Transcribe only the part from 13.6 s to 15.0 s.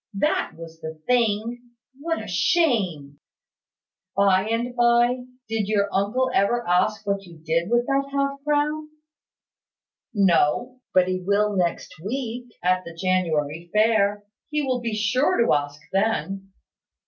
fair. He will be